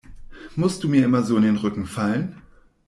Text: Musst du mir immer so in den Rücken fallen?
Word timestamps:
Musst 0.55 0.83
du 0.83 0.89
mir 0.89 1.05
immer 1.05 1.21
so 1.21 1.37
in 1.37 1.43
den 1.43 1.57
Rücken 1.57 1.85
fallen? 1.85 2.41